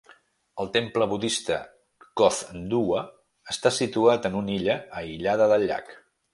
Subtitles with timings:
[0.61, 1.57] El temple budista
[2.21, 3.03] Kothduwa
[3.55, 5.97] està situat en una illa aïllada del llac.